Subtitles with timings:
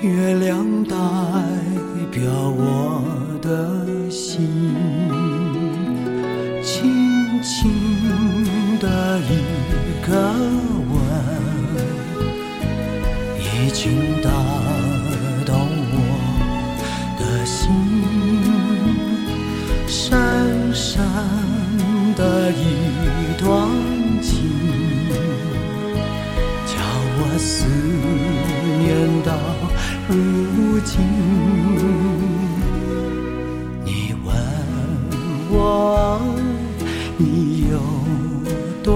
[0.00, 0.94] 月亮代
[2.12, 3.02] 表我
[3.42, 4.48] 的心
[6.62, 7.97] 轻轻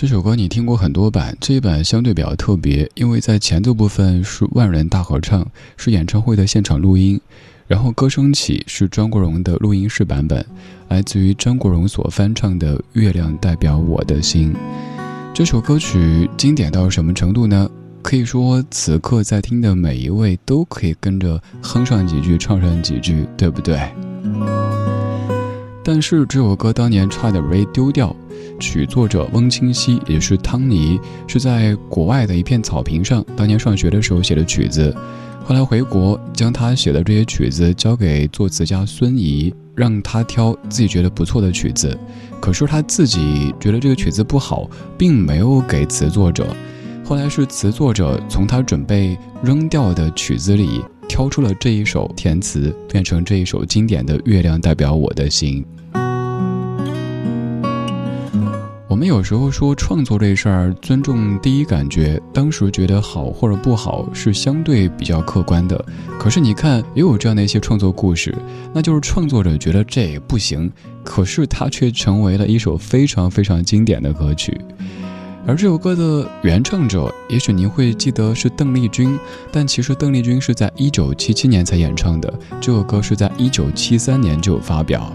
[0.00, 7.20] 这首歌你听过很多版，这一版相对比较特别，因为在前奏部分是万人大合唱，是演唱会的现场录音，
[7.66, 10.42] 然后歌声起是张国荣的录音室版本，
[10.88, 14.54] 来自于张国荣所翻唱的《月亮代表我的心》。
[15.34, 17.70] 这首歌曲经典到什么程度呢？
[18.00, 23.78] 可以说此刻在听的每一位都可以跟着哼上几句，唱上几句，对不对？
[25.84, 28.16] 但是这首歌当年差点被丢掉。
[28.60, 34.94] 曲作者翁清溪，也是汤尼，是在国外的一片草坪上，当年上学的时候写的曲子。
[35.42, 41.98] 后来回国，将他写的这些曲子交给作词家孙怡，让他挑自己觉得不错的曲子。
[42.40, 46.46] 可是他自己觉得这个曲子不好，并没有给词作者。
[47.04, 55.64] 后来是词作者从他准备扔掉的曲子里挑出了这一首填词，变成这一首经典的《月亮代表我的心》。
[59.00, 65.82] 我们有时候说创作这事儿，尊重第一感觉，当时觉得好或者不好是相对比较客观的。
[66.18, 68.36] 可是你看，也有这样的一些创作故事，
[68.74, 70.70] 那就是创作者觉得这也不行，
[71.02, 74.60] 可是它却成为了一首非常非常经典的歌曲。
[75.46, 79.18] 而这首歌的原唱者，也许您会记得是邓丽君，
[79.50, 82.30] 但其实邓丽君是在一九七七年才演唱的，
[82.60, 85.10] 这首歌是在一九七三年就发表。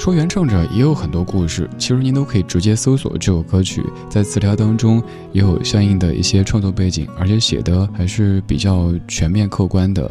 [0.00, 5.00] 说原唱者也有很多故事，其实您都可以直接搜索这首歌曲，在词条当中
[5.30, 10.10] 也有相应的一些创作背景，而且写的还是比较全面客观的。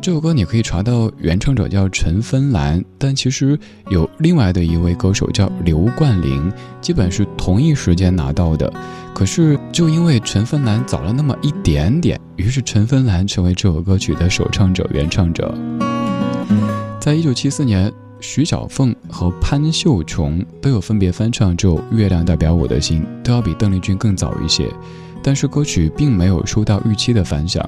[0.00, 3.58] 这首歌你可以查到原唱者叫陈芬兰，但其实
[3.90, 8.72] 有另外的一位歌手叫刘冠霖，基本是同一时间拿到的。
[9.12, 15.52] 可是就因为陈芬兰早了那么一点点，于是陈芬兰成为这首歌曲的首唱者、原唱者。
[17.00, 17.92] 在一九七四年。
[18.20, 24.68] 徐小凤和潘秀琼都有分别翻唱这首《月亮代表我的心》，都要比邓丽君更早一些，
[25.22, 27.62] 但是歌曲并没有收到预期的反响。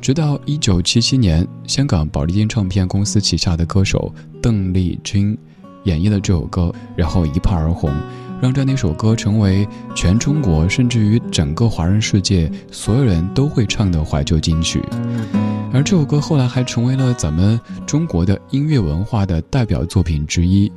[0.00, 5.36] 直到1977年，香港宝丽金唱片公司旗下的歌手邓丽君
[5.84, 7.92] 演绎了这首歌，然后一炮而红，
[8.40, 14.82] 让这样一首歌成为全中国甚至于整个华人世界所有人都会唱的怀旧金曲。
[15.72, 20.70] 而这首歌后来还成为了咱们中国的音乐文化的代表作品之一。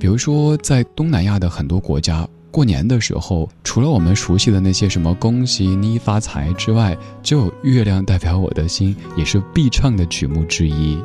[0.00, 10.98] 比如说，在东南亚的很多国家，过年的时候，除了我们熟悉的那些什么“恭喜你发财”之外，就有《月亮代表我的心》也是必唱的曲目之一。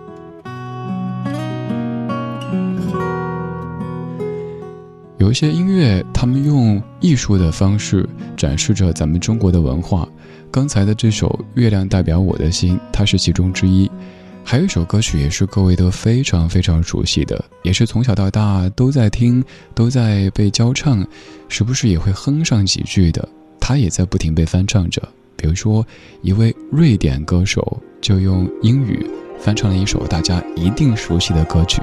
[5.27, 8.07] 有些音乐，他们用艺术的方式
[8.37, 10.07] 展示着咱们中国的文化。
[10.49, 11.27] 刚才的这首
[11.59, 13.91] 《月亮代表我的心》，它是其中之一。
[14.41, 19.43] 还有一首歌曲也是各位都非常非常熟悉的，也是从小到大都在听，
[19.75, 21.05] 都在被教唱，
[21.49, 23.27] 时不时也会哼上几句的。
[23.59, 25.01] 它也在不停被翻唱着。
[25.35, 25.85] 比如说，
[26.21, 29.05] 一位瑞典歌手就用英语
[29.37, 31.81] 翻唱了一首大家一定熟悉的歌曲，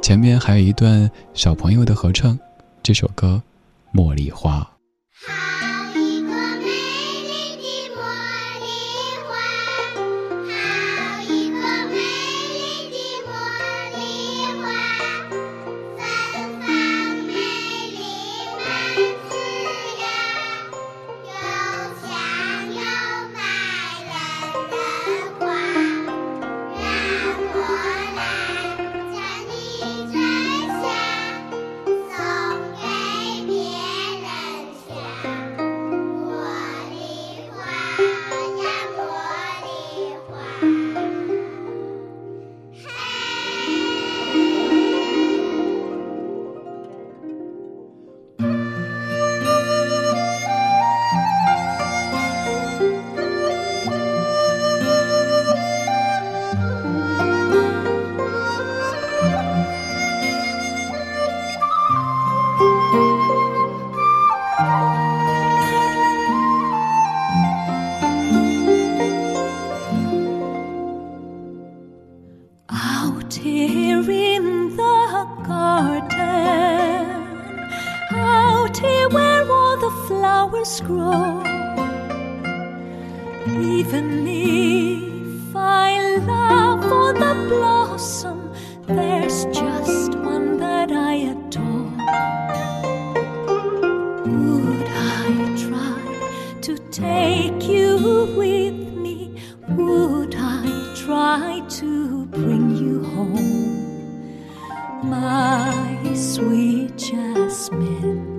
[0.00, 2.38] 前面还有一段小朋友的合唱。
[2.86, 3.42] 这首歌
[3.98, 4.60] 《茉莉花》。
[96.66, 97.96] to take you
[98.36, 100.64] with me, would I
[100.96, 104.58] try to bring you home,
[105.08, 108.34] my sweet Jasmine?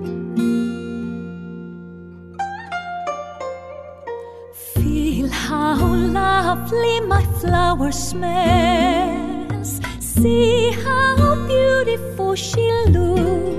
[4.74, 13.57] Feel how lovely my flower smells, see how beautiful she looks.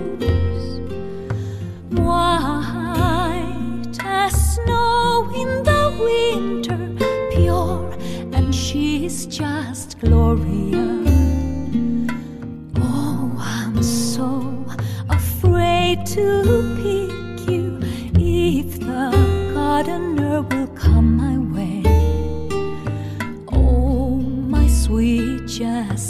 [19.84, 21.82] gardener will come my way.
[23.54, 26.09] Oh, my sweet jasmine.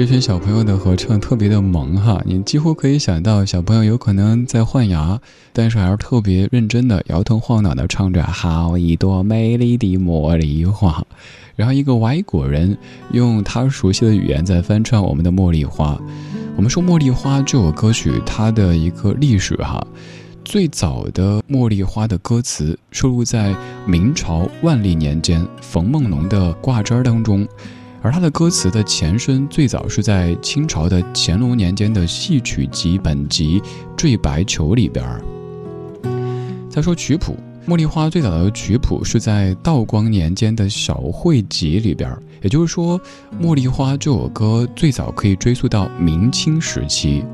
[0.00, 5.20] 这群小朋友的合唱特别的萌哈，你几乎可以想到小朋友有可能在换牙，
[5.52, 11.04] 但是还是特别认真的摇头晃脑的唱着“好一朵美丽的茉莉花”，
[11.54, 12.78] 然后一个外国人
[13.12, 15.92] 用他熟悉的语言在翻唱我们的《茉莉花》。
[16.56, 19.86] 我们说《茉莉花》这首歌曲它的一个历史哈，
[20.46, 23.54] 最早的《茉莉花》的歌词收录在
[23.86, 27.46] 明朝万历年间冯梦龙的挂针儿当中。
[28.02, 33.60] 而它的歌词的前身最早是在清朝的乾隆年间的戏曲集本集
[33.96, 35.04] 《坠白球》里边。
[36.70, 37.36] 再说曲谱，
[37.70, 42.98] 《茉莉花》最早的曲谱是在道光年间的小会集里边，也就是说，
[43.38, 47.24] 《茉莉花》这首歌最早可以追溯到明清时期。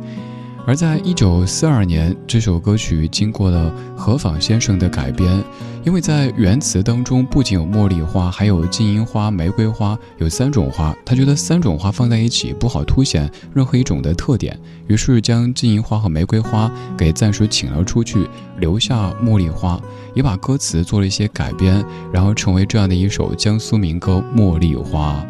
[0.66, 5.40] 而在一九四二年，这首歌曲经过了何坊先生的改编，
[5.86, 10.92] 因为在原词当中不仅有茉莉花，还有金银花、玫瑰花，有三种花。
[11.04, 18.28] 他觉得三种花放在一起不好凸显任何一种的特点，于是将金银花和玫瑰花给暂时请了出去，
[18.58, 19.80] 留下茉莉花，
[20.12, 25.24] 也把歌词做了一些改编，然后成为这样的一首江苏民歌《茉莉花》。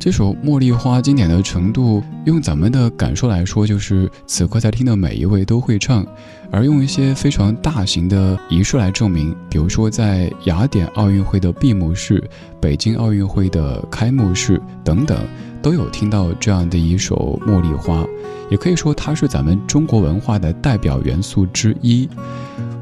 [0.00, 6.02] 这首《茉莉花》经典的程度，用咱们的感受来说，就是此刻在听的每一位都会唱；
[6.50, 12.24] 而用一些非常大型的仪式来证明，比如说在雅典奥运会的闭幕式、
[12.58, 15.18] 北京奥运会的开幕式等等，
[15.60, 18.02] 都有听到这样的一首《茉莉花》，
[18.50, 22.08] 也可以说它是咱们中国文化的代表元素之一。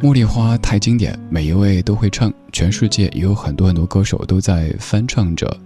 [0.06, 5.58] 《茉莉花》太经典，每一位都会唱，全世界也有很多很多歌手都在翻唱着。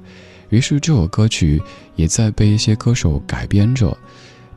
[0.52, 1.60] 于是这首歌曲
[1.96, 3.96] 也在被一些歌手改编着，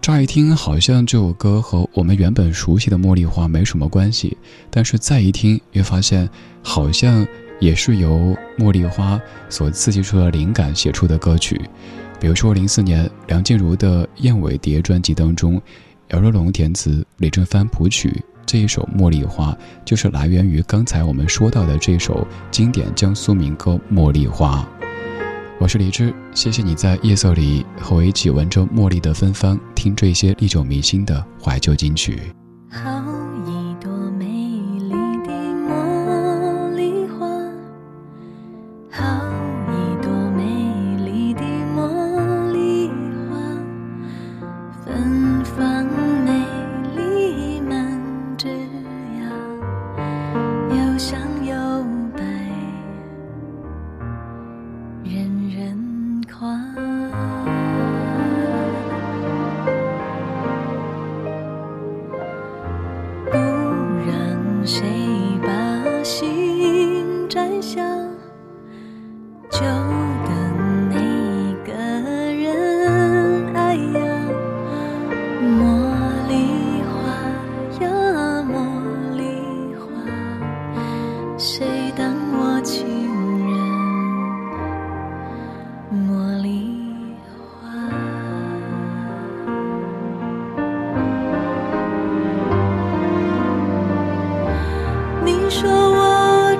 [0.01, 4.37] 乍一听好像这首歌和我们原本熟悉的《茉莉花》没什么关系，
[4.69, 6.29] 但是再一听，越发现
[6.61, 7.25] 好像
[7.61, 8.09] 也是由
[8.57, 9.15] 《茉莉花》
[9.49, 11.61] 所刺激出的灵感写出的歌曲。
[12.19, 15.61] 比如说，零四年梁静茹的《燕尾蝶》专辑当中，
[16.09, 19.53] 姚若龙填词，李正帆谱曲，这一首《茉莉花》
[19.85, 24.67] 就是来源于刚才我们说到的这首经典江苏民歌《茉莉花》。
[25.57, 32.19] 我是李志，谢谢你在夜色里和我一起闻着茉莉的芬芳，听这些历久弥新的怀旧金曲。
[32.69, 33.01] 好
[33.45, 34.91] 一朵美丽
[35.23, 35.31] 的
[35.65, 37.25] 茉莉花，
[38.91, 39.03] 好
[39.71, 40.43] 一朵美
[41.05, 41.41] 丽的
[41.73, 42.89] 茉莉
[43.29, 43.39] 花，
[44.85, 45.85] 芬芳
[46.25, 46.31] 美
[46.95, 47.99] 丽满
[48.37, 48.49] 枝
[49.17, 49.31] 桠，
[50.69, 51.17] 又香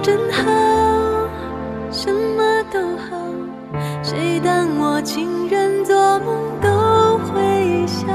[0.06, 0.44] 真好，
[1.90, 3.18] 什么都好，
[4.04, 8.06] 谁当我情人，做梦都会笑。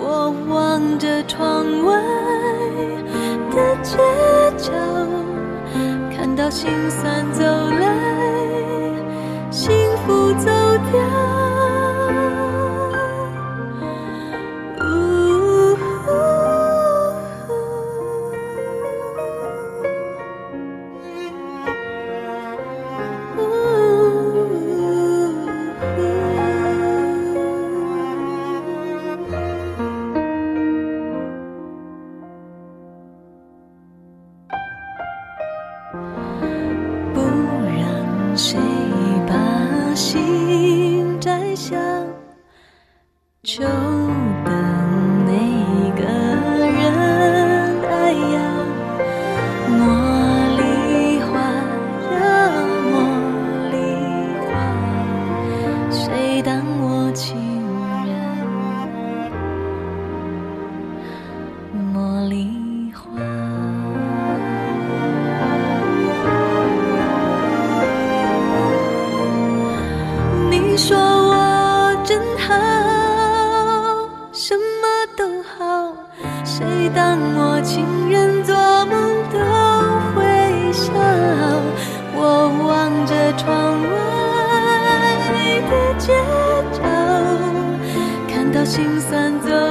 [0.00, 2.02] 我望着窗外
[3.52, 3.96] 的街
[4.56, 4.72] 角，
[6.10, 7.25] 看到心酸
[37.14, 38.58] 不让谁
[39.26, 41.76] 把心摘下，
[43.42, 43.64] 就
[88.76, 89.65] 心酸走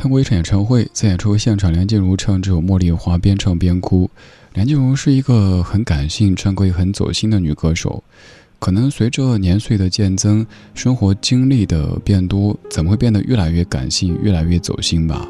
[0.00, 4.08] 看过一场演唱会，在演唱会现场，梁静茹唱这首《茉莉花》，边唱边哭。
[4.54, 8.02] 梁静茹是一个很感性、唱歌也很走心的女歌手。
[8.58, 15.28] 可能随着年岁的渐增，生活经历的变多，怎么会变得越来越感性、越来越走心吧？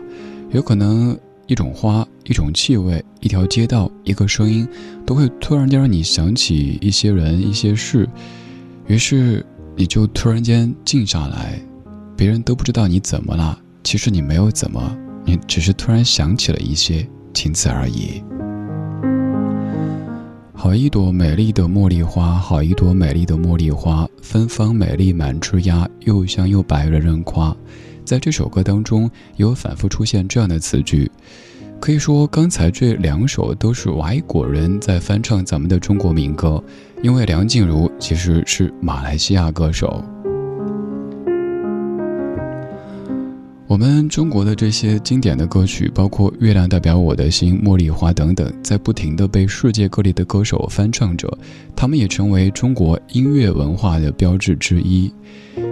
[0.52, 4.68] 有可能一种花、一种气味、一条街道、一个声音，
[5.04, 8.08] 都会突然间让你想起一些人、一些事，
[8.86, 11.60] 于是你就突然间静下来，
[12.16, 13.58] 别人都不知道你怎么了。
[13.82, 18.22] 其实你没有怎么，你只是突然想起了一些，仅此而已。
[20.52, 27.56] 好一朵美丽的茉莉花，好一朵美丽的茉莉花，芬芳美丽满枝桠，又香又白，人人夸。
[28.04, 31.10] 在这首歌当中，有反复出现这样的词句。
[31.80, 36.62] 可以说，刚才这两首都是外国人在翻唱咱们的中国民歌，
[37.02, 40.04] 因为梁静茹其实是马来西亚歌手。
[43.70, 51.32] 我们中国的这些经典的歌曲，包括《月亮代表我的心》《茉莉花》等等，在不停的被世界各地的歌手翻唱着，
[51.76, 55.08] 他们也成为中国音乐文化的标志之一。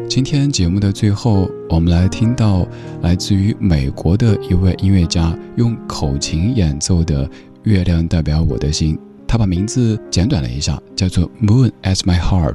[0.08, 2.64] 今天节目的最后，我们来听到
[3.02, 7.26] 来自于美国的一位音乐家用口琴演奏的
[7.64, 8.94] 《月亮代表我的心》，
[9.26, 12.54] 他把名字简短了一下，叫做《Moon as My Heart》。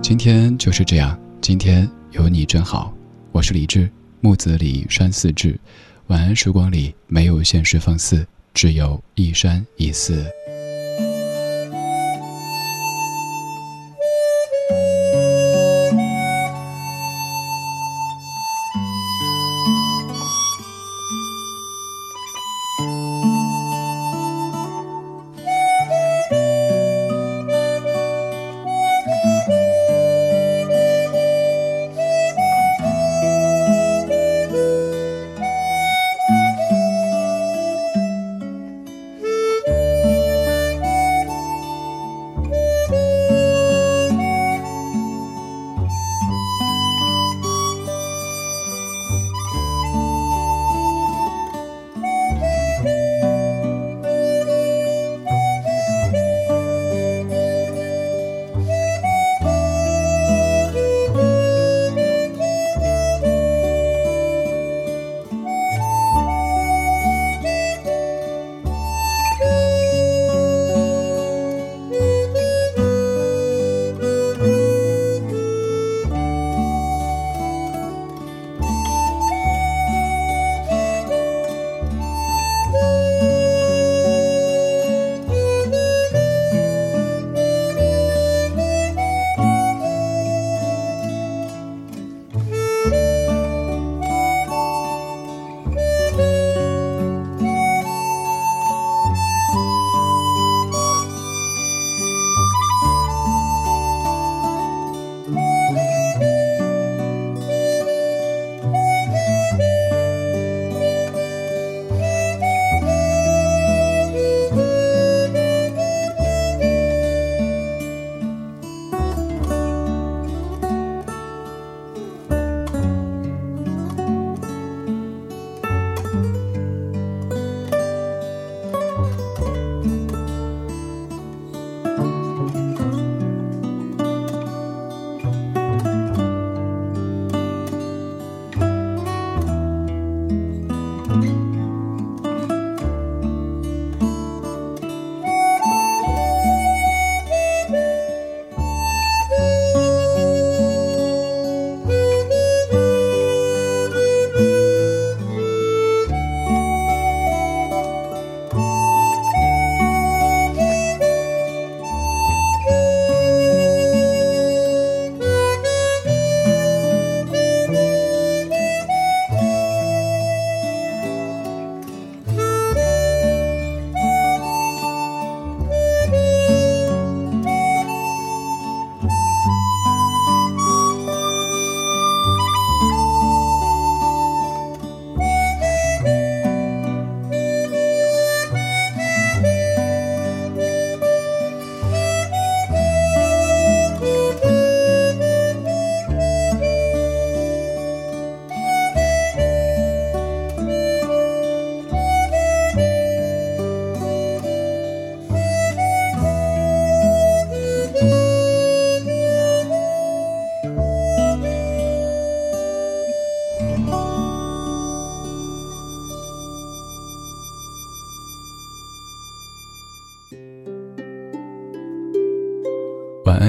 [0.00, 2.94] 今天就是这样，今天有你真好，
[3.32, 3.90] 我是李志。
[4.24, 5.58] 木子李山寺志，
[6.06, 10.24] 晚安时光里没有现实放肆，只有一山一寺。